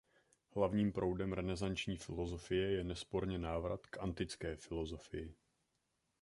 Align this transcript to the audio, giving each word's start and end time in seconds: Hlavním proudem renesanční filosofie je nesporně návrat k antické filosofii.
Hlavním 0.55 0.91
proudem 0.91 1.33
renesanční 1.33 1.97
filosofie 1.97 2.71
je 2.71 2.83
nesporně 2.83 3.37
návrat 3.37 3.87
k 3.87 3.97
antické 3.97 4.55
filosofii. 4.55 5.35